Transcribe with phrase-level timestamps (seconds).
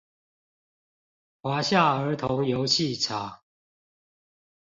[1.43, 3.41] 華夏兒童遊戲場